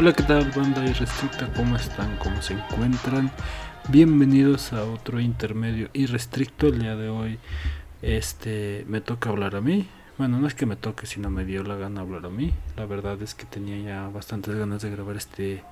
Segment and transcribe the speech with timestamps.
[0.00, 1.52] Hola, ¿qué tal, banda irrestricta?
[1.54, 2.16] ¿Cómo están?
[2.16, 3.30] ¿Cómo se encuentran?
[3.90, 6.68] Bienvenidos a otro intermedio irrestricto.
[6.68, 7.38] El día de hoy
[8.00, 9.86] este me toca hablar a mí.
[10.16, 12.54] Bueno, no es que me toque, sino me dio la gana hablar a mí.
[12.78, 15.62] La verdad es que tenía ya bastantes ganas de grabar este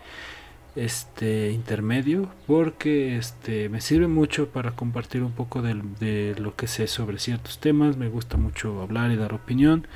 [0.76, 6.66] este intermedio porque este me sirve mucho para compartir un poco de, de lo que
[6.66, 7.96] sé sobre ciertos temas.
[7.96, 9.86] Me gusta mucho hablar y dar opinión.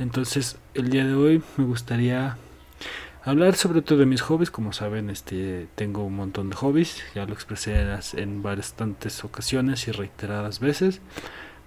[0.00, 2.36] Entonces, el día de hoy me gustaría
[3.26, 4.50] hablar sobre todo de mis hobbies.
[4.50, 7.02] Como saben, este tengo un montón de hobbies.
[7.14, 11.00] Ya lo expresé en bastantes ocasiones y reiteradas veces.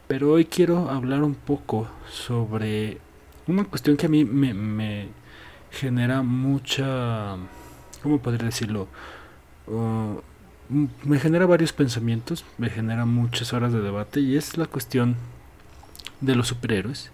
[0.07, 2.97] Pero hoy quiero hablar un poco sobre
[3.47, 5.09] una cuestión que a mí me,
[5.71, 7.37] genera mucha...
[8.01, 8.87] ¿Cómo podría decirlo?
[9.67, 10.19] Uh,
[11.03, 15.15] me genera varios pensamientos, me genera muchas horas de debate y es la cuestión
[16.21, 17.11] de los superhéroes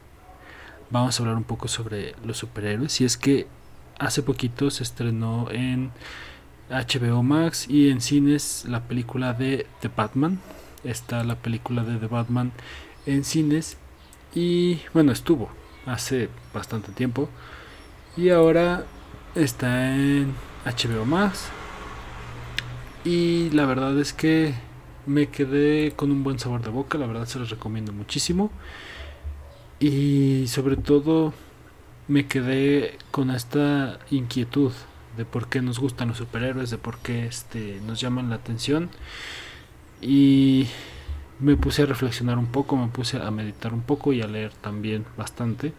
[0.90, 3.02] vamos a hablar un poco sobre los superhéroes.
[3.02, 3.48] Y es que
[4.00, 5.92] hace poquito se estrenó en
[6.70, 10.40] HBO Max y en cines la película de The Batman.
[10.84, 12.52] Está la película de The Batman
[13.06, 13.78] en cines
[14.34, 15.50] y bueno, estuvo
[15.86, 17.30] hace bastante tiempo
[18.18, 18.86] y ahora
[19.36, 20.34] está en
[20.66, 21.50] HBO Max.
[23.04, 24.56] Y la verdad es que
[25.06, 28.50] me quedé con un buen sabor de boca, la verdad se los recomiendo muchísimo.
[29.80, 31.34] Y sobre todo
[32.08, 34.72] me quedé con esta inquietud
[35.18, 38.90] de por qué nos gustan los superhéroes, de por qué este, nos llaman la atención.
[40.02, 40.68] Y
[41.40, 44.52] me puse a reflexionar un poco, me puse a meditar un poco y a leer
[44.54, 45.74] también bastante.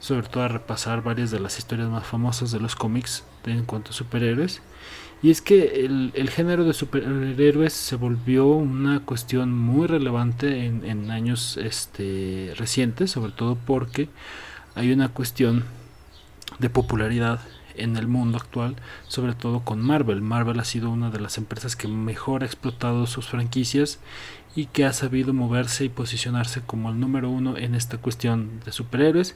[0.00, 3.90] Sobre todo a repasar varias de las historias más famosas de los cómics en cuanto
[3.90, 4.60] a superhéroes.
[5.22, 10.84] Y es que el, el, género de superhéroes se volvió una cuestión muy relevante en,
[10.84, 14.10] en años este, recientes, sobre todo porque
[14.74, 15.64] hay una cuestión
[16.58, 17.40] de popularidad
[17.76, 18.76] en el mundo actual,
[19.08, 20.22] sobre todo con Marvel.
[20.22, 23.98] Marvel ha sido una de las empresas que mejor ha explotado sus franquicias
[24.54, 28.72] y que ha sabido moverse y posicionarse como el número uno en esta cuestión de
[28.72, 29.34] superhéroes.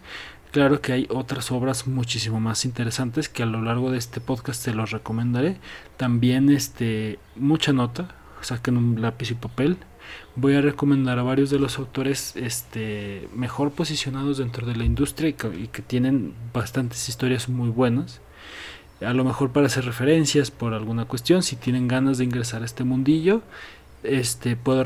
[0.52, 4.62] Claro que hay otras obras muchísimo más interesantes que a lo largo de este podcast
[4.62, 5.58] se los recomendaré.
[5.96, 9.76] También este mucha nota, saquen un lápiz y papel.
[10.36, 15.30] Voy a recomendar a varios de los autores este mejor posicionados dentro de la industria
[15.30, 18.20] y que, tienen bastantes historias muy buenas.
[19.00, 22.64] A lo mejor para hacer referencias por alguna cuestión, si tienen ganas de ingresar a
[22.64, 23.42] este mundillo,
[24.02, 24.80] este puedo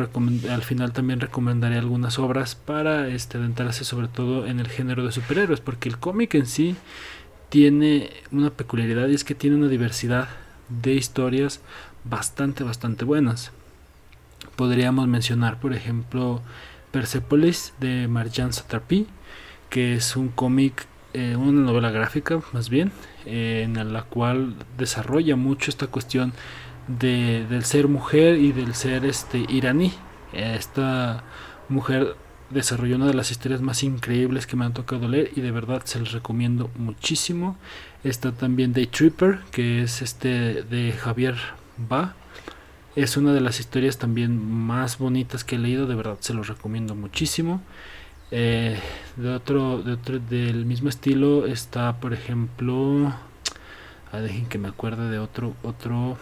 [0.50, 5.12] al final también recomendaré algunas obras para este adentrarse sobre todo en el género de
[5.12, 6.76] superhéroes porque el cómic en sí
[7.50, 10.28] tiene una peculiaridad y es que tiene una diversidad
[10.70, 11.60] de historias
[12.04, 13.52] bastante bastante buenas
[14.56, 16.42] podríamos mencionar por ejemplo
[16.90, 19.06] Persepolis de Marjan Satrapi
[19.70, 22.92] que es un cómic eh, una novela gráfica más bien
[23.26, 26.32] eh, en la cual desarrolla mucho esta cuestión
[26.88, 29.92] de, del ser mujer y del ser este iraní.
[30.32, 31.24] Esta
[31.68, 32.16] mujer
[32.50, 35.82] desarrolló una de las historias más increíbles que me han tocado leer y de verdad
[35.84, 37.56] se les recomiendo muchísimo.
[38.04, 41.36] Está también Day Tripper, que es este de Javier
[41.76, 42.14] Ba.
[42.94, 46.48] Es una de las historias también más bonitas que he leído, de verdad se los
[46.48, 47.62] recomiendo muchísimo.
[48.30, 48.78] Eh,
[49.16, 53.14] de otro, de otro, del mismo estilo está, por ejemplo,
[54.10, 56.18] ah, dejen que me acuerde de otro, otro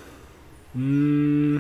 [0.75, 1.59] Mm.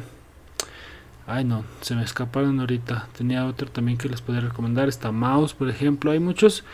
[1.27, 3.09] Ay, no, se me escaparon ahorita.
[3.17, 4.89] Tenía otro también que les podría recomendar.
[4.89, 6.11] Está Mouse, por ejemplo.
[6.11, 6.65] Hay muchos.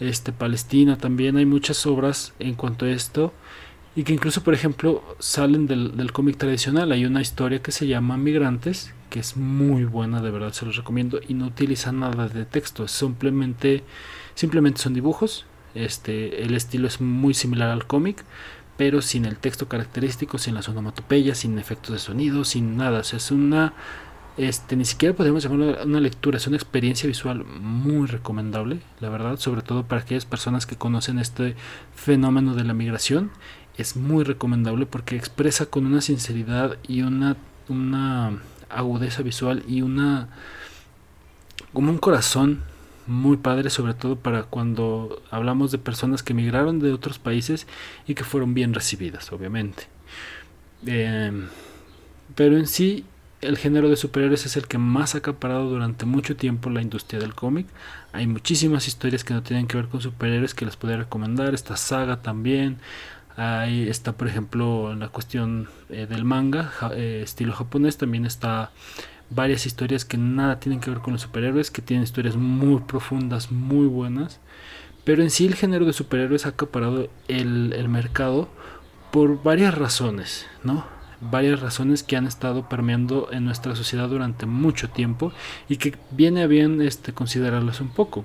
[0.00, 1.36] Este, Palestina también.
[1.36, 3.32] Hay muchas obras en cuanto a esto.
[3.96, 6.90] Y que incluso, por ejemplo, salen del, del cómic tradicional.
[6.92, 8.92] Hay una historia que se llama Migrantes.
[9.10, 11.20] Que es muy buena, de verdad se los recomiendo.
[11.26, 12.88] Y no utiliza nada de texto.
[12.88, 13.84] Simplemente,
[14.34, 15.46] simplemente son dibujos.
[15.74, 18.24] Este, el estilo es muy similar al cómic
[18.76, 23.00] pero sin el texto característico, sin las onomatopeyas, sin efectos de sonido, sin nada.
[23.00, 23.72] O sea, es una,
[24.36, 29.38] este, ni siquiera podemos llamarlo una lectura, es una experiencia visual muy recomendable, la verdad,
[29.38, 31.54] sobre todo para aquellas personas que conocen este
[31.94, 33.30] fenómeno de la migración.
[33.76, 37.36] Es muy recomendable porque expresa con una sinceridad y una,
[37.68, 38.38] una
[38.68, 40.28] agudeza visual y una
[41.72, 42.62] como un corazón
[43.06, 47.66] muy padre, sobre todo para cuando hablamos de personas que emigraron de otros países
[48.06, 49.84] y que fueron bien recibidas, obviamente.
[50.86, 51.48] Em,
[52.34, 53.04] pero en sí,
[53.40, 57.20] el género de superhéroes es el que más ha acaparado durante mucho tiempo la industria
[57.20, 57.66] del cómic.
[58.12, 61.54] Hay muchísimas historias que no tienen que ver con superhéroes que les podría recomendar.
[61.54, 62.78] Esta saga también.
[63.36, 67.96] Ahí está, por ejemplo, la cuestión eh, del manga, eh, estilo japonés.
[67.96, 68.70] También está
[69.30, 73.50] varias historias que nada tienen que ver con los superhéroes, que tienen historias muy profundas,
[73.50, 74.40] muy buenas.
[75.04, 78.48] Pero en sí el género de superhéroes ha acaparado el, el mercado
[79.10, 80.86] por varias razones, ¿no?
[81.20, 85.32] Varias razones que han estado permeando en nuestra sociedad durante mucho tiempo
[85.68, 88.24] y que viene a bien este, considerarlas un poco.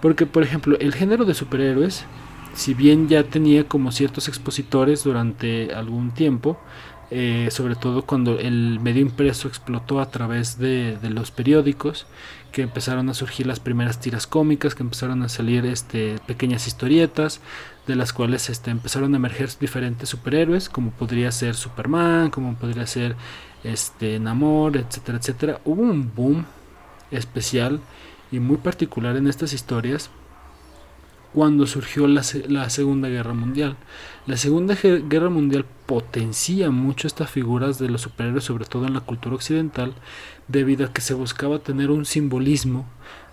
[0.00, 2.04] Porque, por ejemplo, el género de superhéroes,
[2.56, 6.58] si bien ya tenía como ciertos expositores durante algún tiempo,
[7.10, 12.06] eh, sobre todo cuando el medio impreso explotó a través de, los periódicos,
[12.52, 17.40] que empezaron a surgir las primeras tiras cómicas, que empezaron a salir este, pequeñas historietas,
[17.86, 22.86] de las cuales este, empezaron a emerger diferentes superhéroes, como podría ser Superman, como podría
[22.86, 23.16] ser
[23.64, 25.60] este, Namor, etcétera, etcétera.
[25.66, 26.46] Hubo un boom
[27.10, 27.80] especial
[28.32, 30.10] y muy particular en estas historias
[31.32, 33.76] cuando surgió la, la, Segunda Guerra Mundial.
[34.26, 39.00] La Segunda Guerra Mundial potencia mucho estas figuras de los superhéroes, sobre todo en la
[39.00, 39.94] cultura occidental,
[40.48, 42.86] debido a que se buscaba tener un simbolismo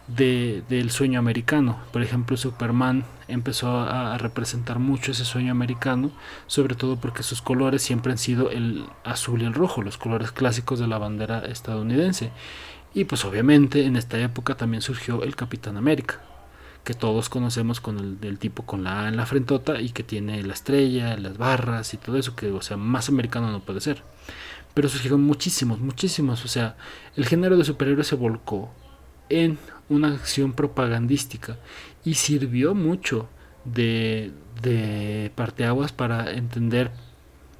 [0.07, 1.79] de, del sueño americano.
[1.91, 6.11] Por ejemplo, Superman empezó a, representar mucho ese sueño americano,
[6.47, 10.31] sobre todo porque sus colores siempre han sido el azul y el rojo, los colores
[10.31, 12.31] clásicos de la bandera estadounidense.
[12.93, 16.21] Y pues obviamente en esta época también surgió el Capitán América,
[16.83, 20.43] que todos conocemos con el tipo con la A en la frentota y que tiene
[20.43, 24.03] la estrella, las barras y todo eso, que o sea, más americano no puede ser.
[24.73, 26.75] Pero surgieron muchísimos, muchísimos, o sea,
[27.15, 28.71] el género de superhéroes se volcó
[29.29, 29.57] en
[29.89, 31.57] una acción propagandística
[32.03, 33.29] y sirvió mucho
[33.65, 34.31] de,
[34.61, 36.91] de parteaguas para entender,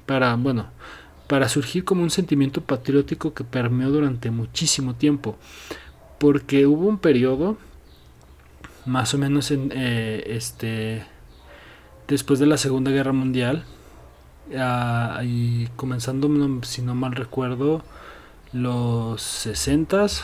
[0.06, 0.66] para, bueno,
[1.28, 5.36] para surgir como un sentimiento patriótico que permeó durante muchísimo tiempo.
[6.18, 7.58] Porque hubo un periodo,
[8.86, 11.04] más o menos en eh, este
[12.08, 13.64] después de la Segunda Guerra Mundial,
[14.58, 16.28] ah, y comenzando,
[16.62, 17.82] si no mal recuerdo,
[18.52, 20.22] los 60s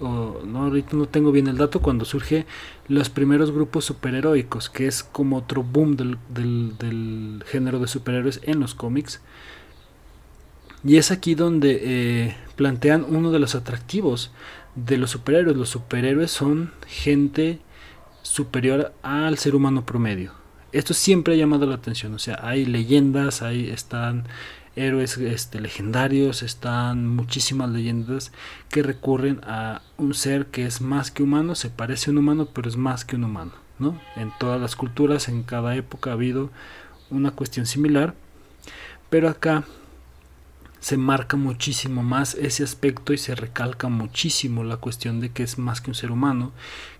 [0.00, 2.46] o no ahorita no tengo bien el dato cuando surge
[2.88, 8.60] los primeros grupos superheroicos que es como otro boom del, del, género de superhéroes en
[8.60, 9.20] los cómics.
[10.82, 14.30] Y es aquí donde eh, plantean uno de los atractivos
[14.74, 15.56] de los superhéroes.
[15.56, 17.60] Los superhéroes son gente
[18.22, 20.32] superior al ser humano promedio
[20.72, 24.26] esto siempre ha llamado la atención o sea hay leyendas ahí están
[24.76, 28.32] héroes este, legendarios, están muchísimas leyendas
[28.68, 32.48] que recurren a un ser que es más que humano, se parece a un humano,
[32.52, 33.52] pero es más que un humano.
[33.78, 34.00] ¿no?
[34.16, 36.50] En todas las culturas, en cada época ha habido
[37.10, 38.14] una cuestión similar,
[39.08, 39.64] pero acá
[40.80, 45.58] se marca muchísimo más ese aspecto y se recalca muchísimo la cuestión de que es
[45.58, 46.52] más que un ser humano,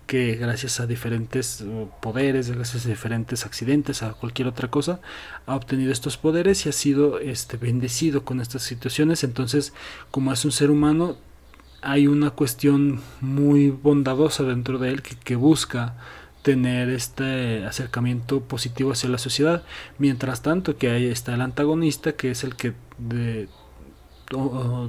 [0.05, 5.01] que gracias a diferentes uh, poderes, gracias a diferentes accidentes, a cualquier otra cosa,
[5.47, 9.23] ha obtenido estos poderes y ha sido este, bendecido con estas situaciones.
[9.23, 9.73] Entonces,
[10.11, 11.17] como es un ser humano,
[11.81, 15.95] hay una cuestión muy bondadosa dentro de él que, que busca
[16.43, 19.63] tener este acercamiento positivo hacia la sociedad.
[19.97, 23.47] Mientras tanto que ahí está el antagonista, que es el que de,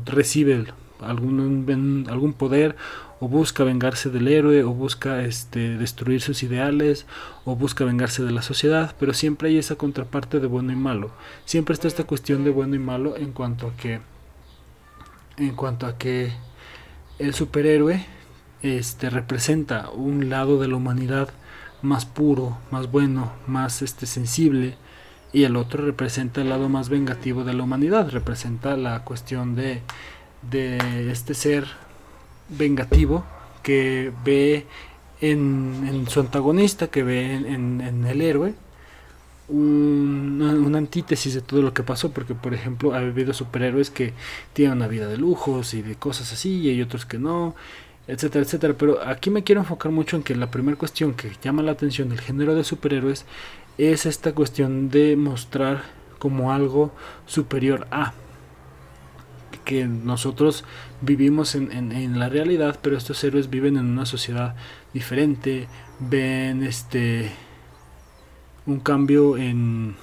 [0.05, 0.67] recibe
[1.01, 2.77] algún, algún poder
[3.21, 7.07] o busca vengarse del héroe o busca este, destruir sus ideales
[7.45, 11.11] o busca vengarse de la sociedad, pero siempre hay esa contraparte de bueno y malo.
[11.45, 14.01] Siempre está esta cuestión de bueno y malo en cuanto a que
[15.37, 16.33] en cuanto a que
[17.19, 18.05] el superhéroe
[18.63, 21.31] este representa un lado de la humanidad
[21.81, 24.77] más puro, más bueno, más este sensible
[25.33, 29.81] y el otro representa el lado más vengativo de la humanidad, representa la cuestión de,
[30.51, 31.67] de este ser
[32.49, 33.25] vengativo
[33.63, 34.67] que ve
[35.21, 38.55] en, su antagonista, que ve en, el héroe,
[39.49, 44.13] una, una, antítesis de todo lo que pasó, porque por ejemplo ha habido superhéroes que
[44.53, 47.55] tienen una vida de lujos y de cosas así, y hay otros que no,
[48.07, 48.75] etcétera, etcétera.
[48.77, 52.09] Pero aquí me quiero enfocar mucho en que la primera cuestión que llama la atención
[52.09, 53.25] del género de superhéroes
[53.79, 55.83] es esta cuestión de mostrar
[56.19, 56.93] como algo
[57.27, 58.13] superior a
[59.65, 60.65] que nosotros
[61.01, 64.57] vivimos en, en, la realidad, pero estos héroes viven en una sociedad
[64.93, 65.69] diferente,
[66.01, 67.31] ven este
[68.67, 69.97] un cambio en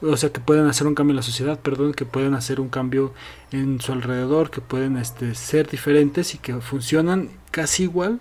[0.00, 2.68] o sea que pueden hacer un cambio en la sociedad, perdón, que pueden hacer un
[2.68, 3.12] cambio
[3.50, 8.20] en su alrededor, que pueden este, ser diferentes y que funcionan casi igual,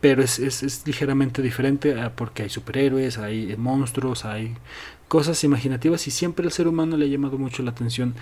[0.00, 4.54] pero es, es, ligeramente diferente ah, porque hay superhéroes, hay monstruos, hay
[5.08, 8.14] cosas imaginativas y siempre el ser humano le ha llamado mucho la atención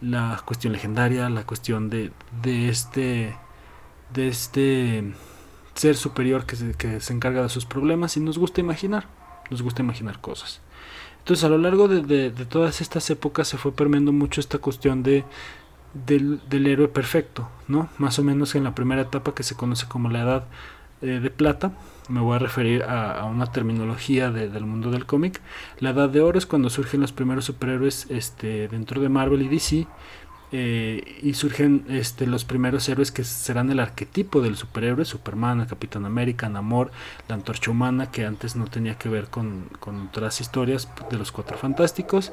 [0.00, 2.10] la cuestión legendaria, la cuestión de,
[2.42, 3.36] de este
[4.12, 5.14] de este
[5.74, 9.06] ser superior que se, que se encarga de sus problemas y nos gusta imaginar,
[9.50, 10.60] nos gusta imaginar cosas.
[11.20, 14.58] Entonces a lo largo de, de, de todas estas épocas se fue permeando mucho esta
[14.58, 15.24] cuestión de
[15.94, 17.88] del, del héroe perfecto, ¿no?
[17.98, 20.44] Más o menos en la primera etapa que se conoce como la edad
[21.02, 21.72] eh, de plata,
[22.08, 25.40] me voy a referir a, una terminología del mundo del cómic.
[25.78, 29.48] La edad de oro es cuando surgen los primeros superhéroes este, dentro de Marvel y
[29.48, 29.86] DC.
[30.54, 36.04] Eh, y surgen este, los primeros héroes que serán el arquetipo del superhéroe, Superman, Capitán
[36.04, 36.90] América, Namor,
[37.26, 41.32] la Antorcha Humana, que antes no tenía que ver con, con otras historias de los
[41.32, 42.32] Cuatro Fantásticos,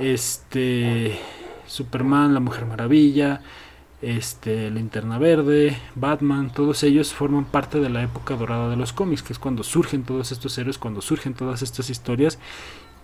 [0.00, 1.16] este,
[1.68, 3.42] Superman, la Mujer Maravilla,
[4.02, 9.22] este, Linterna Verde, Batman, todos ellos forman parte de la época dorada de los cómics,
[9.22, 12.38] que es cuando surgen todos estos héroes, cuando surgen todas estas historias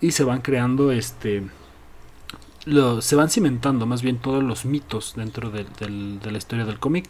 [0.01, 1.47] y se van creando, este,
[2.65, 6.79] lo, se van cimentando más bien todos los mitos dentro de, de la historia del
[6.79, 7.09] cómic.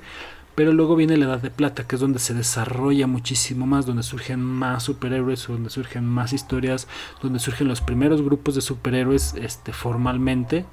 [0.56, 4.04] Pero luego viene la Edad de Plata, que es donde se desarrolla muchísimo más, donde
[4.04, 6.88] surgen más superhéroes, donde surgen más historias,
[7.22, 10.66] donde surgen los primeros grupos de superhéroes este, formalmente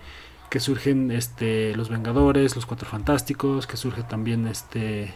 [0.50, 5.14] que surgen este los Vengadores, los Cuatro Fantásticos, que surge también este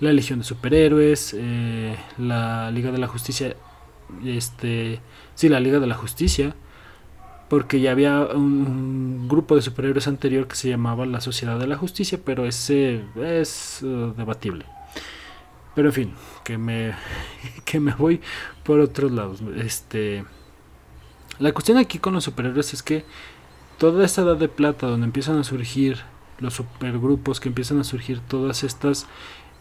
[0.00, 3.56] la Legión de Superhéroes, eh, la Liga de la Justicia,
[4.24, 5.00] este
[5.34, 6.54] sí la Liga de la Justicia,
[7.48, 11.76] porque ya había un, grupo de superhéroes anterior que se llamaba la Sociedad de la
[11.76, 14.64] Justicia, pero ese es uh, debatible.
[15.74, 16.94] Pero en fin, que me
[17.64, 18.20] que me voy
[18.64, 19.42] por otros lados.
[19.56, 20.24] Este
[21.38, 23.04] la cuestión aquí con los superhéroes es que
[23.78, 25.98] toda esta edad de plata donde empiezan a surgir
[26.40, 29.06] los supergrupos, que empiezan a surgir todas estas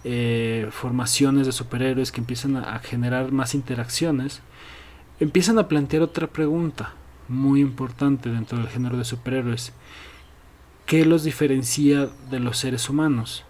[0.03, 4.41] eh, formaciones de superhéroes, que empiezan a, generar más interacciones,
[5.19, 6.93] empiezan a plantear otra pregunta
[7.27, 9.74] muy importante dentro del género de superhéroes.
[10.86, 13.43] ¿Qué los diferencia de los seres humanos?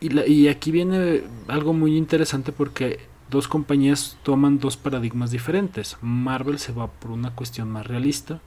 [0.00, 5.96] Y, y aquí viene algo muy interesante porque dos compañías toman dos paradigmas diferentes.
[6.02, 8.40] Marvel se va por una cuestión más realista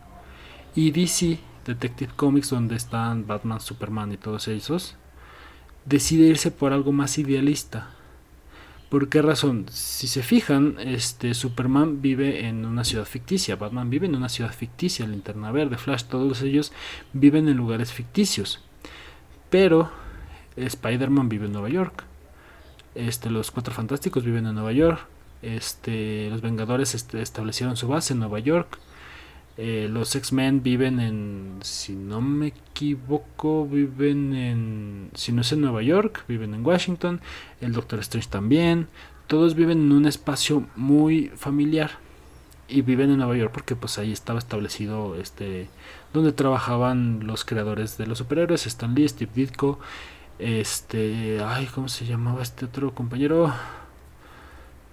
[0.75, 4.95] y DC, Detective Comics, donde están Batman, Superman y todos esos,
[5.85, 7.91] decide irse por algo más idealista.
[8.89, 9.67] ¿Por qué razón?
[9.69, 14.51] Si se fijan, este Superman vive en una ciudad ficticia, Batman vive en una ciudad
[14.51, 16.71] ficticia, Linterna Verde, Flash, todos ellos
[17.13, 18.61] viven en lugares ficticios.
[19.51, 19.91] Pero
[20.55, 22.03] Spider-Man vive en Nueva York.
[22.95, 25.05] Este, los Cuatro Fantásticos viven en Nueva York.
[25.41, 28.79] Este, los Vengadores este, establecieron su base en Nueva York.
[29.61, 35.59] Eh, los X-Men viven en, si no me equivoco, viven en, si no es en
[35.59, 37.19] Nueva York, viven en Washington.
[37.59, 38.87] El Doctor Strange también.
[39.27, 41.91] Todos viven en un espacio muy familiar
[42.69, 45.67] y viven en Nueva York porque pues ahí estaba establecido este
[46.13, 49.79] donde trabajaban los creadores de los superhéroes Stan Lee, Steve Ditko
[50.37, 53.53] este ay cómo se llamaba este otro compañero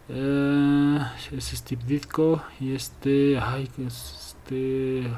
[0.08, 0.98] eh,
[1.32, 5.08] es Steve Ditko y este ay es este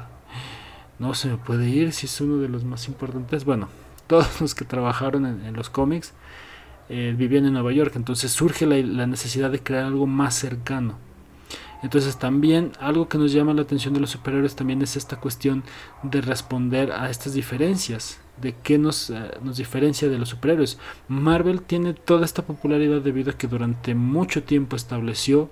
[0.97, 3.45] no se me puede ir si es uno de los más importantes.
[3.45, 3.67] Bueno
[4.07, 6.13] todos los que trabajaron en, los cómics
[6.89, 10.97] eh, vivían en Nueva York entonces surge la, necesidad de crear algo más cercano.
[11.83, 15.63] Entonces también algo que nos llama la atención de los superhéroes también es esta cuestión
[16.03, 20.77] de responder a estas diferencias, de qué nos, eh, nos diferencia de los superhéroes.
[21.07, 25.49] Marvel tiene toda esta popularidad debido a que durante mucho tiempo estableció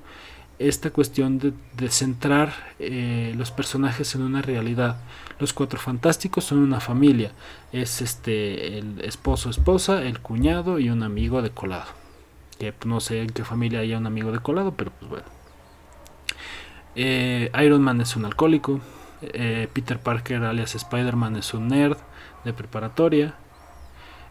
[0.60, 4.98] esta cuestión de, centrar eh, los personajes en una realidad.
[5.40, 7.32] Los cuatro fantásticos son una familia.
[7.72, 11.92] Es este el esposo, esposa, el cuñado y un amigo de colado.
[12.58, 15.26] Que pues, no sé en qué familia haya un amigo de colado, pero pues bueno.
[16.96, 18.82] Eh, Iron Man es un alcohólico.
[19.22, 21.98] Eh, Peter Parker alias Spider-Man es un nerd
[22.44, 23.36] de preparatoria.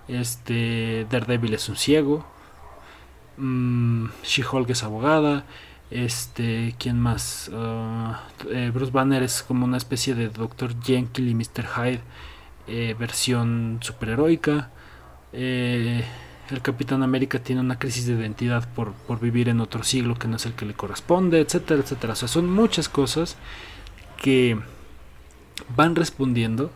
[0.09, 2.25] Este Daredevil es un ciego.
[3.37, 5.45] Mm, She-Hulk es abogada.
[5.90, 7.50] Este, ¿quién más?
[7.55, 10.81] Ah, eh, Bruce Banner es como una especie de Dr.
[10.83, 11.66] Jekyll y Mr.
[11.76, 12.00] Hyde,
[12.69, 14.71] eh, versión superheroica.
[15.33, 20.28] El Capitán América tiene una crisis de identidad por, por, vivir en otro siglo que
[20.28, 22.12] no es el que le corresponde, etcétera, etcétera.
[22.12, 23.37] O sea, son muchas cosas
[24.16, 24.59] que
[25.76, 26.70] van respondiendo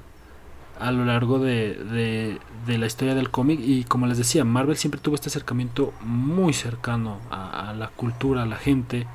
[0.79, 5.01] a lo largo de, de, la historia del cómic y como les decía, Marvel siempre
[5.01, 9.07] tuvo este acercamiento muy cercano a, la cultura, a la gente,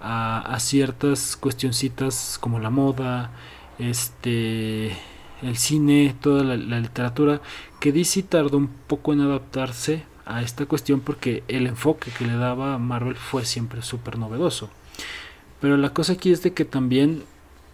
[0.00, 3.32] a, ciertas cuestioncitas como la moda,
[3.78, 4.96] este
[5.42, 7.40] el cine, toda la, la, literatura,
[7.80, 12.36] que DC tardó un poco en adaptarse a esta cuestión porque el enfoque que le
[12.36, 14.70] daba Marvel fue siempre súper novedoso.
[15.60, 17.24] Pero la cosa aquí es de que también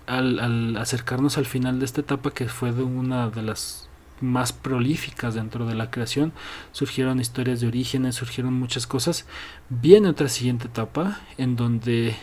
[0.09, 3.89] al, acercarnos al final de esta etapa que fue de una de las
[4.21, 6.33] más prolíficas dentro de la creación,
[6.73, 9.27] surgieron historias de orígenes, surgieron muchas cosas.
[9.69, 12.17] Viene otra siguiente etapa en donde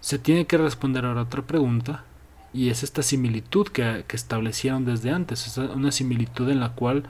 [0.00, 2.04] se tiene que responder ahora otra pregunta
[2.52, 7.04] y es esta similitud que, establecieron desde antes, una similitud en la cual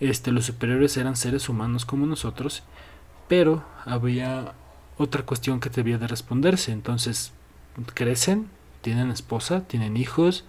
[0.00, 2.62] este, los superiores eran seres humanos como nosotros,
[3.28, 4.54] pero había
[4.96, 6.72] otra cuestión que debía de responderse.
[6.72, 7.32] Entonces,
[7.94, 8.48] crecen,
[8.80, 10.44] tienen esposa, tienen hijos,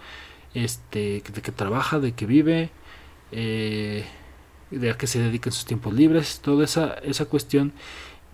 [0.53, 2.71] este, de que trabaja, de que vive,
[3.31, 4.05] eh,
[4.71, 7.73] de a qué se dedica en sus tiempos libres, toda esa, esa cuestión.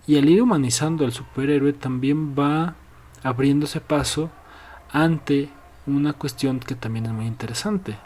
[0.06, 2.76] Y al ir humanizando al superhéroe también va
[3.22, 4.30] abriéndose paso
[4.90, 5.48] ante
[5.86, 7.96] una cuestión que también es muy interesante.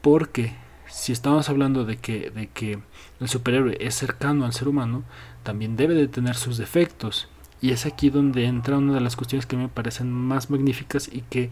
[0.00, 0.54] Porque
[0.88, 2.80] si estamos hablando de que, de que
[3.20, 5.04] el superhéroe es cercano al ser humano,
[5.42, 7.28] también debe de tener sus defectos.
[7.60, 11.22] Y es aquí donde entra una de las cuestiones que me parecen más magníficas y
[11.22, 11.50] que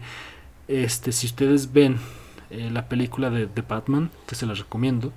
[0.67, 1.97] este, si ustedes ven
[2.49, 5.13] eh, la película de, de, Batman, que se las recomiendo,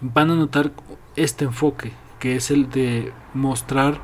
[0.00, 0.72] van a notar
[1.16, 4.00] este enfoque, que es el de mostrar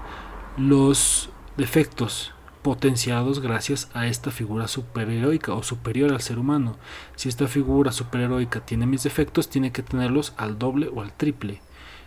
[0.57, 6.77] los defectos potenciados gracias a esta figura superheroica o superior al ser humano.
[7.17, 11.61] Si esta figura superheroica tiene mis defectos, tiene que tenerlos al doble o al triple.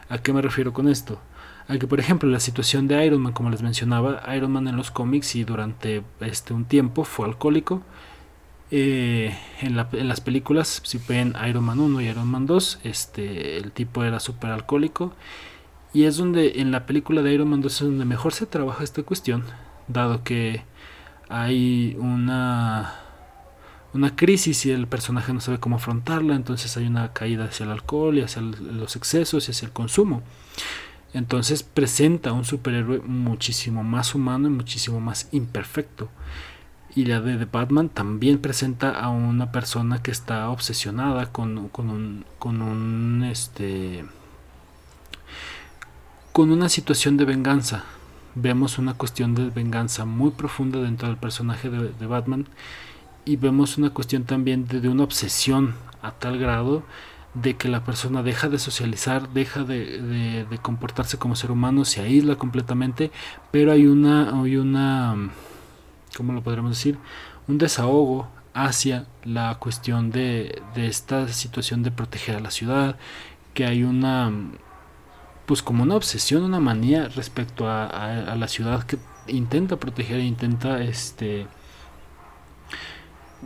[0.10, 1.20] ¿A qué me refiero con esto?
[1.72, 4.76] A que, por ejemplo, la situación de Iron Man, como les mencionaba, Iron Man en
[4.76, 7.82] los cómics y durante este, un tiempo fue alcohólico.
[8.72, 13.72] Eh, en, las películas, si ven Iron Man 1 y Iron Man 2, este, el
[13.72, 15.14] tipo era súper alcohólico.
[15.94, 18.84] Y es donde en la película de Iron Man 2 es donde mejor se trabaja
[18.84, 19.46] esta cuestión,
[19.88, 20.66] dado que
[21.30, 22.96] hay una
[23.94, 27.72] una crisis y el personaje no sabe cómo afrontarla, entonces hay una caída hacia el
[27.72, 30.22] alcohol y hacia los excesos y hacia el consumo.
[31.14, 36.10] Entonces presenta un superhéroe muchísimo más humano y muchísimo más imperfecto.
[36.96, 42.62] Y la de Batman también presenta a una persona que está obsesionada con, un, con
[42.62, 44.06] un este
[46.34, 47.84] con una situación de venganza.
[48.36, 52.48] Vemos una cuestión de venganza muy profunda dentro del personaje de Batman
[53.26, 56.84] y vemos una cuestión también de, una obsesión a tal grado
[57.34, 62.36] de que la persona deja de socializar, deja de, comportarse como ser humano, se aísla
[62.36, 63.12] completamente,
[63.52, 65.32] pero hay una, hay una,
[66.18, 66.98] ¿cómo lo podríamos decir?
[67.48, 72.98] Un desahogo hacia la cuestión de, esta situación de proteger a la ciudad,
[73.54, 74.32] que hay una,
[75.46, 80.84] pues como una obsesión, una manía respecto a, a la ciudad que intenta proteger, intenta,
[80.84, 81.48] este,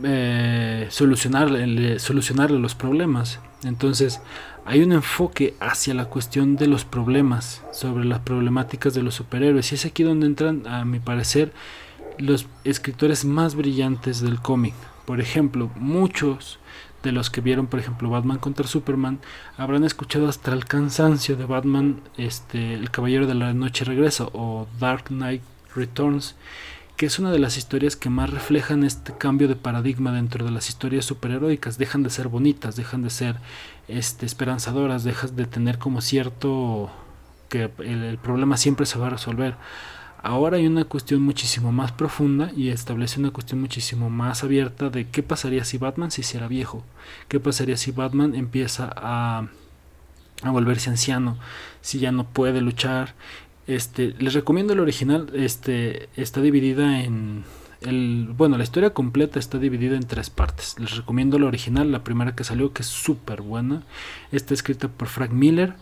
[0.02, 3.40] eh, solucionarle, los problemas.
[3.64, 4.20] Entonces,
[4.64, 9.72] hay un enfoque hacia la cuestión de los problemas, sobre las problemáticas de los superhéroes.
[9.72, 11.52] Y es aquí donde entran, a mi parecer,
[12.18, 14.74] los escritores más brillantes del cómic.
[15.04, 16.58] Por ejemplo, muchos
[17.02, 19.20] de los que vieron, por ejemplo, Batman contra Superman,
[19.56, 24.66] habrán escuchado hasta el cansancio de Batman, este, el Caballero de la Noche Regresa o
[24.80, 25.42] Dark Knight
[25.74, 26.34] Returns
[26.96, 30.50] que es una de las historias que más reflejan este cambio de paradigma dentro de
[30.50, 31.76] las historias superheroicas.
[31.76, 33.36] Dejan de ser bonitas, dejan de ser
[33.86, 36.90] este, esperanzadoras, dejan de tener como cierto
[37.50, 39.56] que el, problema siempre se va a resolver.
[40.22, 45.08] Ahora hay una cuestión muchísimo más profunda y establece una cuestión muchísimo más abierta de
[45.08, 46.82] qué pasaría si Batman se hiciera viejo,
[47.28, 49.46] qué pasaría si Batman empieza a,
[50.42, 51.38] a volverse anciano,
[51.80, 53.14] si ya no puede luchar,
[53.66, 57.44] este, les recomiendo el original, este, está dividida en
[57.80, 60.78] el, bueno, la historia completa está dividida en tres partes.
[60.78, 63.82] Les recomiendo la original, la primera que salió, que es súper buena.
[64.32, 65.74] Está escrita por Frank Miller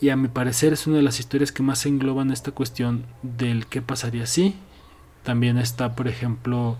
[0.00, 3.66] y a mi parecer es una de las historias que más engloban esta cuestión del
[3.66, 4.54] qué pasaría si.
[5.24, 6.78] También está, por ejemplo,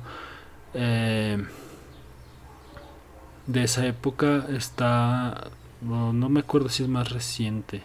[0.72, 1.44] eh,
[3.46, 5.51] de esa época está,
[5.83, 7.83] no me acuerdo si es más reciente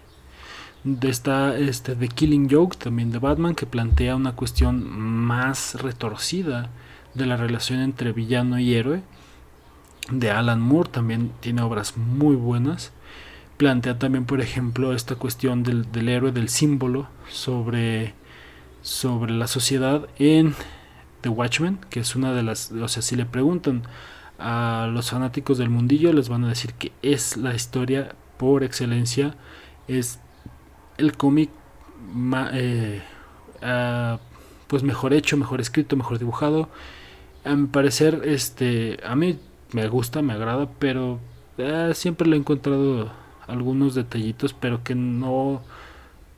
[1.02, 6.70] está este The Killing Joke también de Batman que plantea una cuestión más retorcida
[7.14, 9.02] de la relación entre villano y héroe
[10.12, 12.92] de Alan Moore también tiene obras muy buenas.
[13.58, 18.14] Plantea también por ejemplo esta cuestión del, del héroe del símbolo sobre
[18.82, 20.56] sobre la sociedad en
[21.22, 23.84] The Watchmen que es una de las o sea si le preguntan
[24.40, 29.38] a los fanáticos del mundillo les van a decir que es la historia por excelencia
[29.88, 30.20] es
[30.98, 31.50] el cómic
[32.54, 33.02] eh,
[34.68, 36.70] pues mejor hecho, mejor escrito, mejor dibujado.
[37.46, 39.40] A mi parecer, este, a mí
[39.72, 41.20] me gusta, me agrada, pero
[41.58, 43.12] eh, siempre le he encontrado
[43.48, 45.62] algunos detallitos, pero que no,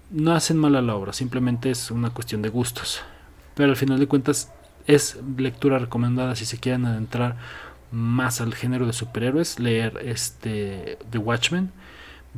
[0.09, 3.01] no hacen mal a la obra, simplemente es una cuestión de gustos.
[3.53, 4.51] Pero al final de cuentas
[4.87, 7.37] es lectura recomendada si se quieren adentrar
[7.91, 11.71] más al género de superhéroes, leer este The Watchmen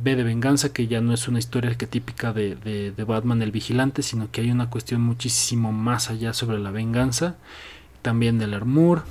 [0.02, 3.52] B de venganza, que ya no es una historia arquetípica de, de, de, Batman el
[3.52, 7.36] vigilante, sino que hay una cuestión muchísimo más allá sobre la venganza.
[8.02, 9.02] También del Armur.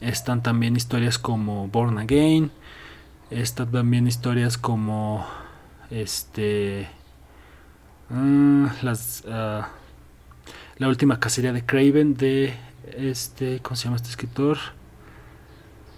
[0.00, 2.50] Están también historias como Born Again.
[3.30, 5.26] Están también historias como
[5.90, 6.88] este
[8.10, 9.68] Ah, las, ah,
[10.76, 12.54] la última cacería de Craven de
[12.96, 14.58] este, ¿cómo se llama este escritor?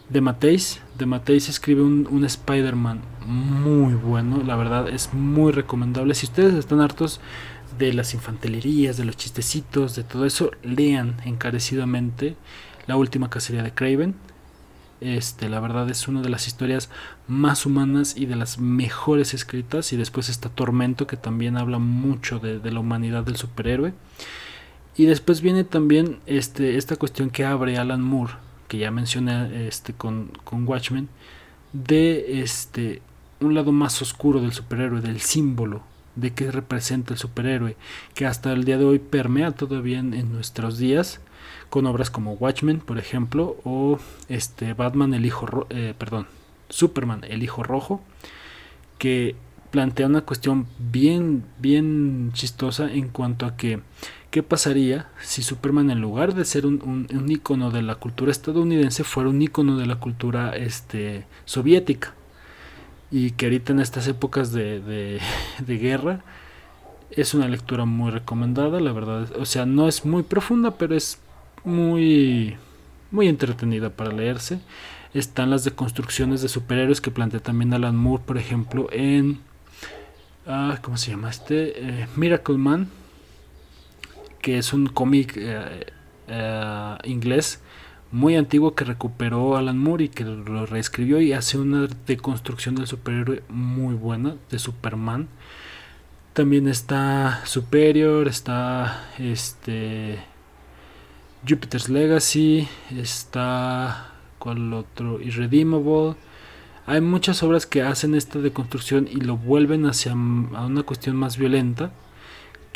[0.09, 0.81] De Mateis.
[0.99, 6.14] De Mateis escribe un, un Spider-Man muy bueno, la verdad es muy recomendable.
[6.14, 7.21] Si ustedes están hartos
[7.79, 12.37] de las infantilerías, de los chistecitos, de todo eso, lean encarecidamente
[12.87, 14.14] la última cacería de Craven.
[15.01, 16.88] Este, la verdad es una de las historias
[17.29, 19.92] más humanas y de las mejores escritas.
[19.92, 23.92] Y después está Tormento, que también habla mucho de, de la humanidad del superhéroe.
[24.97, 28.35] Y después viene también este, esta cuestión que abre Alan Moore,
[28.68, 31.09] que ya mencioné este, con, con Watchmen,
[31.72, 33.02] de este,
[33.40, 35.83] un lado más oscuro del superhéroe, del símbolo,
[36.14, 37.76] de qué representa el superhéroe,
[38.14, 41.20] que hasta el día de hoy permea todavía en, nuestros días,
[41.70, 43.98] con obras como Watchmen, por ejemplo, o
[44.29, 46.26] este, Batman, el hijo, eh, perdón,
[46.68, 48.00] Superman, el hijo rojo,
[48.98, 49.37] que
[49.70, 53.81] plantea una cuestión bien, bien chistosa en cuanto a que
[54.37, 59.03] ¿Qué pasaría si Superman en lugar de ser un, un, icono de la cultura estadounidense
[59.03, 62.12] fuera un icono de la cultura este, soviética?
[63.11, 64.81] Y que ahorita en estas épocas de,
[65.66, 66.20] de, guerra
[67.11, 69.33] es una lectura muy recomendada, la verdad.
[69.38, 71.18] O sea, no es muy profunda, pero es
[71.64, 72.59] muy,
[73.11, 74.61] muy entretenida para leerse.
[75.14, 79.38] Están las deconstrucciones de superhéroes que plantea también Alan Moore, por ejemplo, en...
[80.46, 82.03] Ah, ¿Cómo se llama este?
[82.03, 82.90] Eh, Miracle Man
[84.47, 85.87] que es un cómic eh,
[86.29, 87.61] eh, inglés
[88.13, 92.87] muy antiguo que recuperó Alan Moore y que lo reescribió y hace una deconstrucción del
[92.87, 95.27] superhéroe muy buena de Superman.
[96.33, 100.21] También está Superior, está este
[101.43, 106.15] Jupiter's Legacy, está cuál otro Irredeemable.
[106.87, 111.91] Hay muchas obras que hacen esta deconstrucción y lo vuelven hacia una cuestión más violenta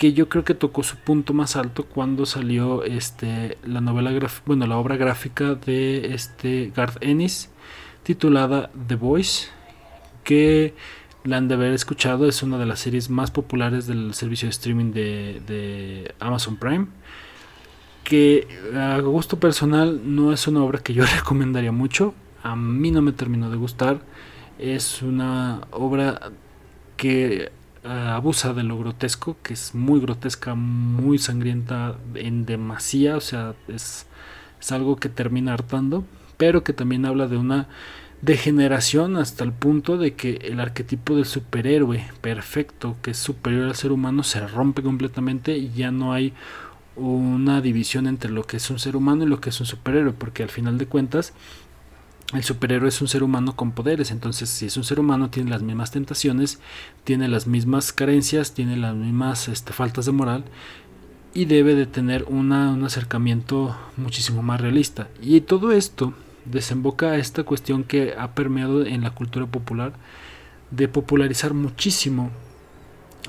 [0.01, 4.11] que yo creo que tocó su punto más alto cuando salió este la novela
[4.47, 7.51] bueno la obra gráfica de este Garth Ennis
[8.03, 9.49] titulada The Voice
[10.25, 10.73] que
[11.25, 12.27] la han de haber escuchado.
[12.27, 16.87] Es una de las series más populares del servicio de streaming de, de Amazon Prime
[18.03, 22.15] que a gusto personal no es una obra que yo recomendaría mucho.
[22.43, 24.01] A mí no me terminó de gustar.
[24.59, 26.33] Es una obra
[26.97, 27.53] que
[27.85, 33.55] eh, abusa de lo grotesco, que es muy grotesca, muy sangrienta en demasía, o sea,
[33.69, 34.07] es,
[34.61, 36.05] es algo que termina hartando,
[36.37, 37.69] pero que también habla de una
[38.23, 43.77] degeneración hasta el punto de que el arquetipo del superhéroe perfecto, que es superior al
[43.77, 46.35] ser humano, se rompe completamente y ya no hay
[46.97, 50.13] una división entre lo que es un ser humano y lo que es un superhéroe,
[50.13, 51.33] porque al final de cuentas
[52.33, 55.51] el superhéroe es un ser humano con poderes, entonces si es un ser humano tiene
[55.51, 56.61] las mismas tentaciones,
[57.03, 60.45] tiene las mismas carencias, tiene las mismas este, faltas de moral
[61.35, 65.09] y debe de tener un acercamiento muchísimo más realista.
[65.21, 66.15] Y todo esto
[66.45, 69.93] desemboca a esta cuestión que ha permeado en la cultura popular
[70.71, 72.31] de popularizar muchísimo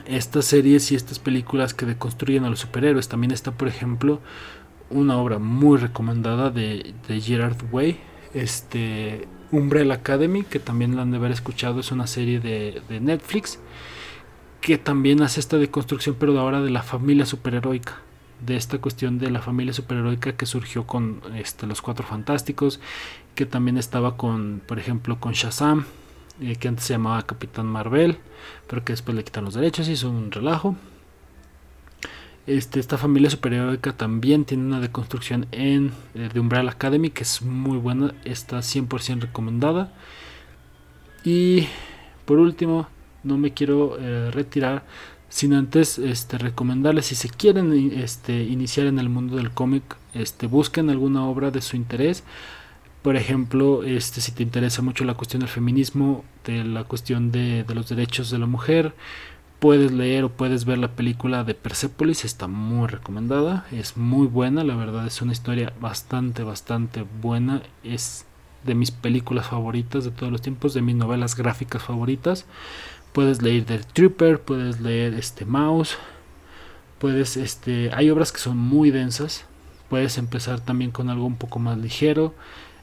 [0.05, 3.07] estas series y estas películas que deconstruyen a los superhéroes.
[3.07, 4.19] También está, por ejemplo,
[4.89, 7.99] una obra muy recomendada de, de Gerard Way,
[8.33, 13.59] este Umbrella Academy, que también la han de haber escuchado, es una serie de, Netflix,
[14.61, 17.99] que también hace esta deconstrucción, pero de ahora de la familia superheroica,
[18.45, 22.79] de esta cuestión de la familia superheroica que surgió con este, los Cuatro Fantásticos,
[23.35, 25.85] que también estaba con, por ejemplo, con Shazam,
[26.41, 28.17] eh, que antes se llamaba Capitán Marvel,
[28.67, 30.75] pero que después le quitan los derechos y hizo un relajo.
[32.47, 37.43] Este, esta familia superheroica también tiene una deconstrucción en eh, de Umbrella Academy que es
[37.43, 39.93] muy buena, está 100% recomendada.
[41.23, 41.67] Y
[42.25, 42.87] por último,
[43.23, 44.83] no me quiero eh, retirar
[45.29, 50.47] sin antes este, recomendarles si se quieren este, iniciar en el mundo del cómic, este,
[50.47, 52.23] busquen alguna obra de su interés.
[53.03, 57.65] Por ejemplo, este, si te interesa mucho la cuestión del feminismo, de la cuestión de
[57.73, 58.93] los derechos de la mujer,
[59.61, 64.63] puedes leer o puedes ver la película de Persepolis, está muy recomendada, es muy buena,
[64.63, 68.25] la verdad es una historia bastante, bastante buena, es
[68.63, 72.47] de mis películas favoritas de todos los tiempos, de mis novelas gráficas favoritas.
[73.13, 75.95] Puedes leer The Trooper, puedes leer este Mouse,
[76.97, 79.45] puedes, este, hay obras que son muy densas,
[79.91, 82.33] puedes empezar también con algo un poco más ligero.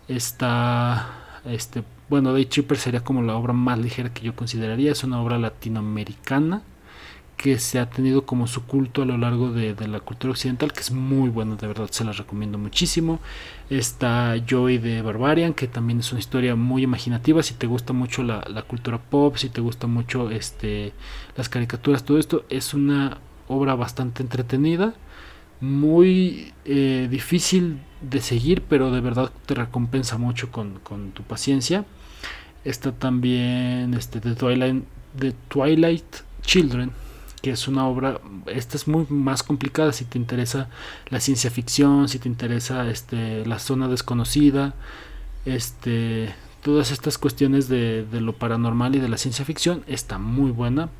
[0.07, 1.09] Está,
[1.45, 4.93] este, bueno, Day Tripper sería como la obra más ligera que yo consideraría.
[4.93, 6.63] Es una obra latinoamericana
[7.39, 10.81] que se ha tenido como su culto a lo largo de, la cultura occidental, que
[10.81, 13.21] es muy bueno, de verdad se las recomiendo muchísimo.
[13.71, 18.25] Está Joy de Barbarian, que también es una historia muy imaginativa, si te gusta mucho
[18.25, 20.93] la, cultura pop, si te gusta mucho este,
[21.37, 24.95] las caricaturas, todo esto, es una obra bastante entretenida,
[25.61, 31.85] muy eh, difícil de seguir, pero de verdad te recompensa mucho con, con tu paciencia.
[32.69, 34.85] Está también este, The, Twilight,
[35.19, 36.05] The Twilight
[36.43, 36.91] Children,
[37.41, 40.69] que es una obra, esta es muy más complicada si te interesa
[41.09, 44.75] la ciencia ficción, si te interesa este, la zona desconocida,
[45.47, 50.91] este, todas estas cuestiones de, lo paranormal y de la ciencia ficción, está muy buena.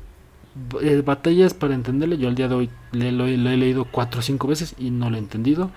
[0.81, 4.23] Eh, batallas para entenderle, yo al día de hoy le, lo, he leído cuatro o
[4.23, 5.69] cinco veces y no lo he entendido.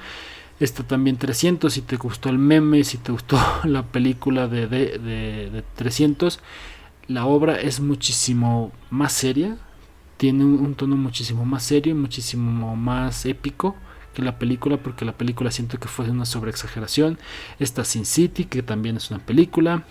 [0.63, 4.97] Está también 300, si te gustó el meme, si te gustó la película de, de,
[5.51, 6.39] de 300,
[7.09, 9.59] la obra es muchísimo más seria,
[10.19, 13.75] tiene un, tono muchísimo más serio y muchísimo más épico
[14.15, 17.19] que la película, porque la película siento que fue una sobreexageración.
[17.59, 19.83] Está Sin City, que también es una película.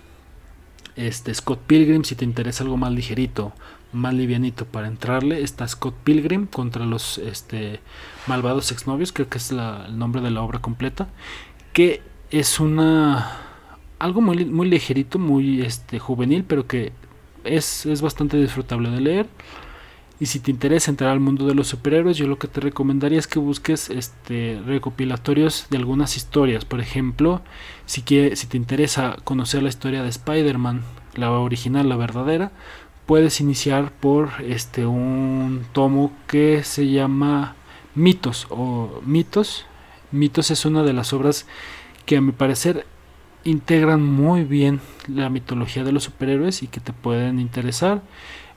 [0.96, 3.52] Este Scott Pilgrim, si te interesa algo más ligerito,
[3.92, 7.80] más livianito para entrarle, está Scott Pilgrim contra los este,
[8.26, 11.08] malvados exnovios, creo que es el nombre de la obra completa,
[11.72, 13.38] que es una
[14.02, 16.92] algo muy, muy ligerito, muy este, juvenil, pero que
[17.44, 19.26] es, es bastante disfrutable de leer.
[20.18, 23.18] Y si te interesa entrar al mundo de los superhéroes, yo lo que te recomendaría
[23.18, 26.64] es que busques este, recopilatorios de algunas historias.
[26.64, 27.42] Por ejemplo,
[27.86, 30.82] si, si te interesa conocer la historia de Spider-Man,
[31.14, 32.52] la original, la verdadera,
[33.06, 37.56] puedes iniciar por este, un tomo que se llama
[37.94, 39.66] Mitos o Mitos.
[40.10, 41.46] Mitos es una de las obras
[42.06, 42.86] que a mi parecer
[43.44, 48.02] integran muy bien la mitología de los superhéroes y que te pueden interesar.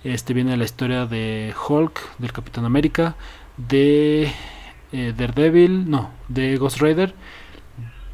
[0.04, 3.16] Este viene la historia de Hulk, del Capitán América,
[3.58, 4.32] de
[4.92, 7.16] eh, Daredevil, no, de Ghost Rider,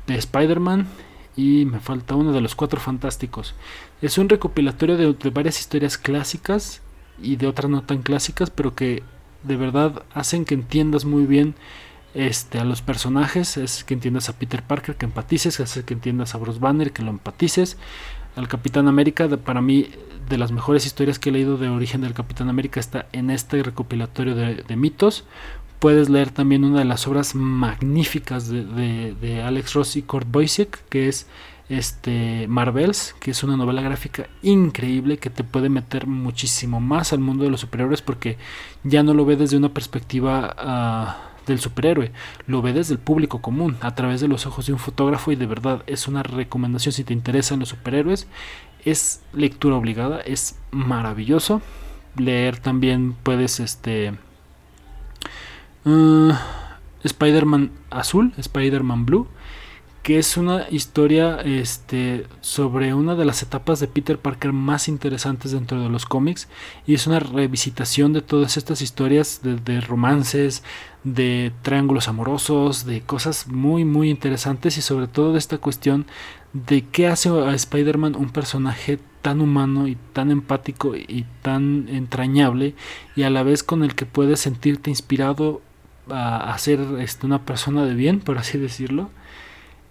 [0.07, 0.87] de Spider-Man
[1.35, 3.55] y me falta uno de los cuatro fantásticos.
[4.01, 6.81] Es un recopilatorio de, varias historias clásicas
[7.21, 9.03] y de otras no tan clásicas, pero que
[9.43, 11.55] de verdad hacen que entiendas muy bien
[12.13, 16.33] este, a los personajes, es que entiendas a Peter Parker, que empatices, hace que entiendas
[16.33, 17.77] a Bruce Banner, que lo empatices,
[18.35, 19.89] al Capitán América, para mí
[20.29, 23.61] de las mejores historias que he leído de origen del Capitán América está en este
[23.61, 25.25] recopilatorio de, mitos.
[25.79, 31.09] Puedes leer también una de las obras magníficas de, Alex Ross y Kurt Busiek, que
[31.09, 31.27] es
[31.77, 37.19] este Marvels, que es una novela gráfica increíble que te puede meter muchísimo más al
[37.19, 38.37] mundo de los superhéroes porque
[38.83, 42.11] ya no lo ve desde una perspectiva ah, del superhéroe,
[42.47, 45.35] lo ve desde el público común, a través de los ojos de un fotógrafo y
[45.35, 48.27] de verdad es una recomendación si te interesan los superhéroes
[48.85, 51.61] es lectura obligada, es maravilloso.
[52.17, 54.13] Leer también puedes este
[55.85, 56.33] uh,
[57.03, 59.27] Spider-Man azul, Spider-Man blue,
[60.03, 65.51] que es una historia este, sobre una de las etapas de Peter Parker más interesantes
[65.51, 66.47] dentro de los cómics
[66.87, 70.63] y es una revisitación de todas estas historias de, romances,
[71.03, 76.07] de triángulos amorosos, de cosas muy muy interesantes y sobre todo de esta cuestión
[76.53, 82.73] de qué hace a Spider-Man un personaje tan humano y tan empático y tan entrañable
[83.15, 85.61] y a la vez con el que puedes sentirte inspirado
[86.09, 89.09] a, ser este, una persona de bien, por así decirlo.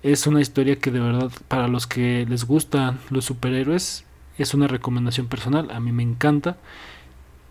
[0.02, 4.04] Es una historia que de verdad para los que les gustan los superhéroes
[4.38, 6.56] es una recomendación personal, a mí me encanta.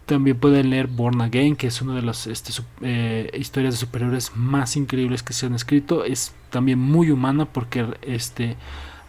[0.08, 4.36] También pueden leer Born Again, que es una de las este, eh, historias de superhéroes
[4.36, 6.04] más increíbles que se han escrito.
[6.04, 8.58] Es también muy humana porque este,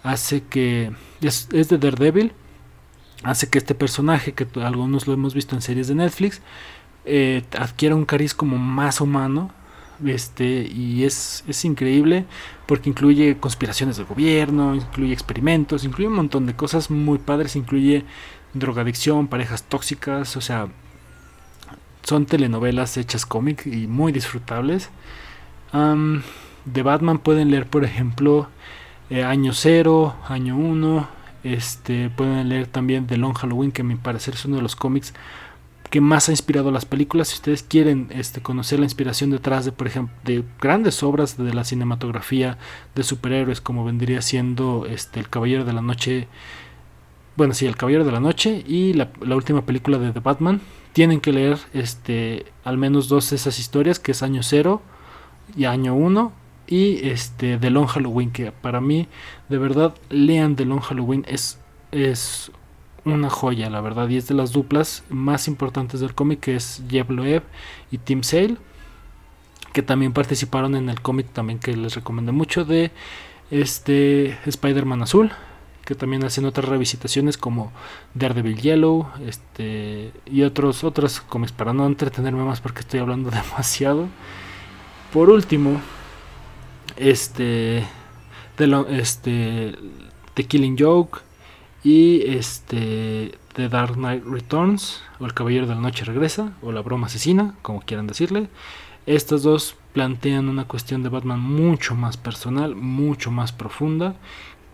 [0.03, 2.33] hace que es, de Daredevil
[3.22, 6.40] hace que este personaje que algunos lo hemos visto en series de Netflix
[7.05, 9.53] eh, adquiera un cariz como más humano
[10.07, 12.25] este y es, es increíble
[12.67, 18.05] porque incluye conspiraciones del gobierno incluye experimentos incluye un montón de cosas muy padres incluye
[18.55, 20.69] drogadicción parejas tóxicas o sea
[22.03, 24.91] son telenovelas hechas cómic y muy disfrutables
[25.73, 28.49] de Batman pueden leer por ejemplo
[29.11, 31.09] eh, año 0, año 1.
[31.43, 34.77] Este, pueden leer también The Long Halloween, que a mi parecer es uno de los
[34.77, 35.15] cómics
[35.90, 37.29] que más ha inspirado las películas.
[37.29, 41.53] Si ustedes quieren este, conocer la inspiración detrás de, por ejemplo, de grandes obras de
[41.53, 42.59] la cinematografía
[42.94, 46.29] de superhéroes, como vendría siendo este, El Caballero de la Noche.
[47.37, 50.61] Bueno, sí, El Caballero de la Noche y la, última película de The Batman.
[50.92, 54.81] Tienen que leer este, al menos dos de esas historias, que es Año 0
[55.57, 56.33] y Año 1
[56.68, 59.09] y este The Long Halloween que para mí
[59.48, 61.59] de verdad lean The Long Halloween es
[61.90, 62.53] es
[63.05, 66.83] una joya, la verdad, y es de las duplas más importantes del cómic, que es
[66.89, 67.43] Jeb Loeb
[67.91, 68.57] y Tim Sale,
[69.73, 72.91] que también participaron en el cómic también que les recomiendo mucho de
[73.51, 75.33] este Spider-Man Azul,
[75.85, 77.73] que también hacen otras revisitaciones como
[78.15, 84.09] Daredevil Yellow, este y otros otros cómics para no entretenerme más porque estoy hablando demasiado.
[85.13, 85.81] Por último,
[86.97, 87.85] este
[88.57, 89.75] de este
[90.35, 91.21] The Killing Joke
[91.83, 96.83] y este The Dark Knight Returns o El Caballero de la Noche regresa o La
[96.83, 98.49] Broma Asesina, como quieran decirle.
[99.07, 104.14] Estas dos plantean una cuestión de Batman mucho más personal, mucho más profunda,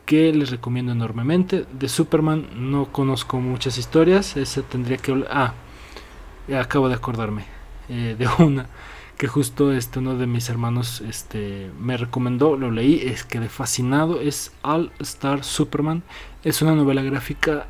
[0.05, 1.64] que les recomiendo enormemente.
[1.73, 5.25] De Superman no conozco muchas historias, ese tendría que...
[5.31, 5.55] Ah,
[6.61, 7.45] acabo de acordarme
[7.88, 8.66] eh, de una
[9.16, 13.49] que justo este uno de mis hermanos este me recomendó, lo leí, es que de
[13.49, 16.03] fascinado es All Star Superman.
[16.47, 17.67] Es una novela gráfica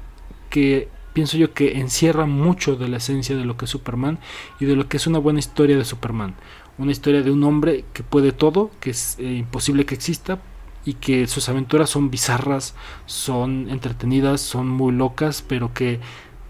[0.50, 4.18] que pienso yo que encierra mucho de la esencia de lo que es Superman
[4.60, 6.34] y de lo que es una buena historia de Superman.
[6.76, 10.40] Una historia de un hombre que puede todo, que es eh, imposible que exista
[10.84, 12.74] y que sus aventuras son bizarras,
[13.06, 15.98] son entretenidas, son muy locas, pero que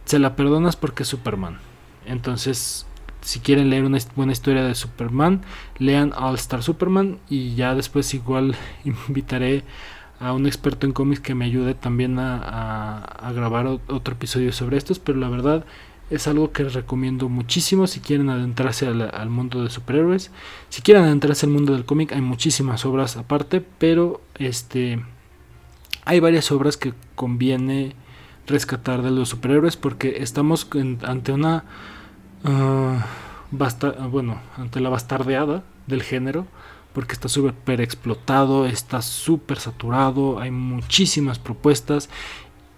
[0.05, 1.61] se la perdonas porque es Superman.
[2.07, 2.87] Entonces
[3.21, 5.43] si quieren leer una buena historia de Superman,
[5.79, 9.62] lean All Star Superman y ya después igual invitaré
[10.20, 14.98] a un experto en cómics que me ayude también a, grabar otro episodio sobre estos,
[14.98, 15.64] pero la verdad
[16.09, 20.31] es algo que les recomiendo muchísimo si quieren adentrarse al, mundo de superhéroes.
[20.68, 25.02] Si quieren adentrarse al mundo del cómic hay muchísimas obras aparte, pero este
[26.05, 27.94] hay varias obras que conviene
[28.46, 30.68] rescatar de los superhéroes porque estamos
[31.02, 31.64] ante una
[33.50, 36.46] basta, bueno, ante la bastardeada del género,
[36.96, 42.09] porque está súper explotado, está súper saturado, hay muchísimas propuestas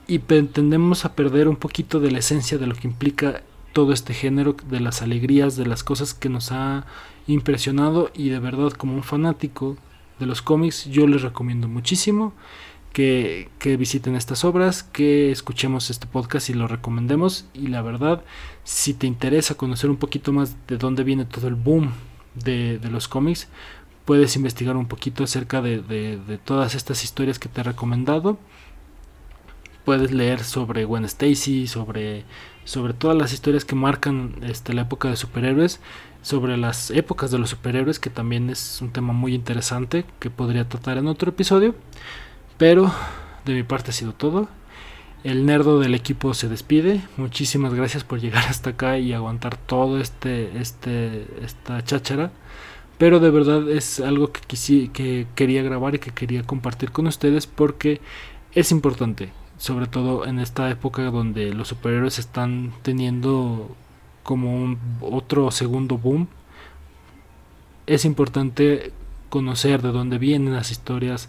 [0.08, 4.14] y tendemos a perder un poquito de la esencia de lo que implica todo este
[4.14, 6.84] género, de las alegrías, de las cosas que nos ha
[7.28, 9.76] impresionado y de verdad como un fanático
[10.18, 12.34] de los cómics yo les recomiendo muchísimo
[12.92, 17.46] que, visiten estas obras, que escuchemos este podcast y lo recomendemos.
[17.54, 18.24] Y la verdad,
[18.64, 21.92] si te interesa conocer un poquito más de dónde viene todo el boom
[22.34, 23.46] de, los cómics,
[24.08, 28.38] puedes investigar un poquito acerca de, todas estas historias que te he recomendado.
[29.84, 32.24] Puedes leer sobre Gwen Stacy, sobre,
[32.64, 35.80] sobre todas las historias que marcan este, la época de superhéroes,
[36.22, 40.66] sobre las épocas de los superhéroes, que también es un tema muy interesante que podría
[40.66, 41.74] tratar en otro episodio.
[42.56, 42.90] Pero
[43.44, 44.48] de mi parte ha sido todo.
[45.22, 47.02] El nerdo del equipo se despide.
[47.18, 52.32] Muchísimas gracias por llegar hasta acá y aguantar todo este, este, esta cháchara.
[52.98, 57.46] Pero de verdad es algo que, que quería grabar y que quería compartir con ustedes
[57.46, 58.00] porque
[58.52, 59.30] es importante.
[59.56, 63.74] Sobre todo en esta época donde los superhéroes están teniendo
[64.22, 66.28] como un otro segundo boom.
[67.86, 68.92] Es importante
[69.30, 71.28] conocer de dónde vienen las historias,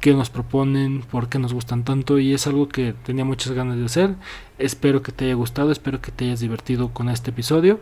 [0.00, 3.78] qué nos proponen, por qué nos gustan tanto y es algo que tenía muchas ganas
[3.78, 4.16] de hacer.
[4.58, 7.80] Espero que te haya gustado, espero que te hayas divertido con este episodio.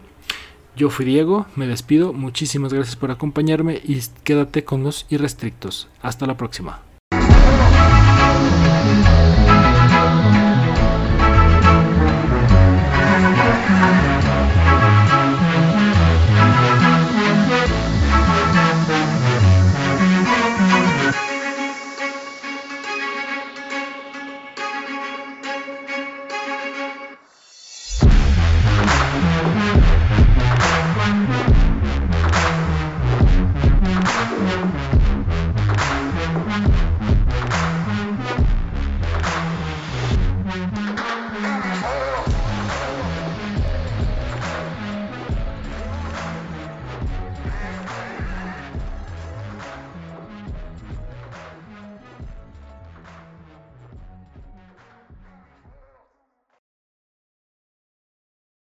[0.74, 5.88] Yo fui Diego, me despido, muchísimas gracias por acompañarme y quédate con los irrestrictos.
[6.00, 6.80] Hasta la próxima.